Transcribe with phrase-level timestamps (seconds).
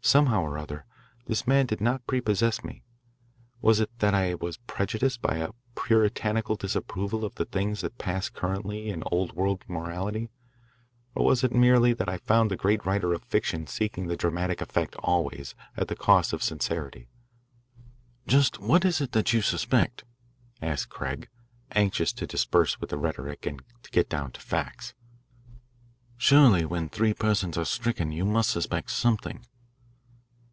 [0.00, 0.86] Somehow or other,
[1.26, 2.82] this man did not prepossess me.
[3.60, 8.30] Was it that I was prejudiced by a puritanical disapproval of the things that pass
[8.30, 10.30] current in Old World morality?
[11.14, 14.62] Or was it merely that I found the great writer of fiction seeking the dramatic
[14.62, 17.10] effect always at the cost of sincerity?
[18.26, 20.04] "Just what is it that you suspect?"
[20.62, 21.28] asked Craig,
[21.72, 24.94] anxious to dispense with the rhetoric and to get down to facts."
[26.16, 29.44] Surely, when three persons are stricken, you must suspect something."